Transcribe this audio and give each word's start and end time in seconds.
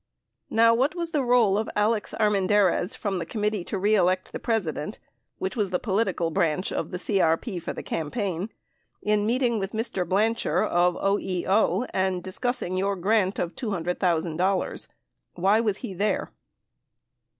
Now, 0.49 0.73
what 0.73 0.95
was 0.95 1.11
the 1.11 1.21
role 1.23 1.59
of 1.59 1.69
Alex 1.75 2.15
Armendariz 2.19 2.97
from 2.97 3.19
the 3.19 3.23
Committee 3.33 3.63
To 3.65 3.85
Ee 3.85 3.93
Elect 3.93 4.31
the 4.31 4.39
President, 4.39 4.97
which 5.37 5.55
was 5.55 5.69
the 5.69 5.77
political 5.77 6.31
branch 6.31 6.71
of 6.71 6.89
the 6.89 6.97
CEP 6.97 7.61
for 7.61 7.71
the 7.71 7.83
campaign, 7.83 8.49
in 9.03 9.27
meeting 9.27 9.59
with 9.59 9.73
Mr. 9.73 10.03
Blacher 10.09 10.63
of 10.65 10.95
OEO 10.95 11.87
and 11.93 12.23
discussing 12.23 12.77
your 12.77 12.95
grant 12.95 13.37
of 13.37 13.53
$200,000? 13.55 14.87
Why 15.35 15.61
was 15.61 15.77
he 15.77 15.93
there 15.93 16.31